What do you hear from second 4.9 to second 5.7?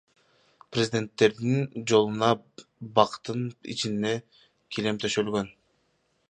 төшөлгөн.